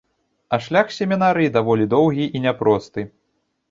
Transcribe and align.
А 0.55 0.57
шлях 0.67 0.87
семінарыі 0.95 1.53
даволі 1.61 1.89
доўгі 1.95 2.29
і 2.35 2.45
няпросты. 2.51 3.11